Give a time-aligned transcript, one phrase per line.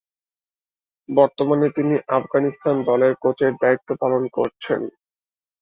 [1.09, 4.81] বর্তমানে তিনি আফগানিস্তান দলের কোচের দায়িত্ব পালন করছেন।